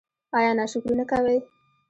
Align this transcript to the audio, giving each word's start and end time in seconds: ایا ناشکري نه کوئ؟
ایا 0.37 0.51
ناشکري 0.57 0.95
نه 0.99 1.05
کوئ؟ 1.11 1.37